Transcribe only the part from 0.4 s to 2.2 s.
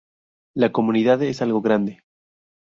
La Comunidad es algo grande.